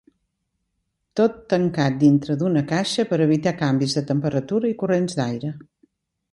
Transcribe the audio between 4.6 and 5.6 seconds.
i corrents d'aire.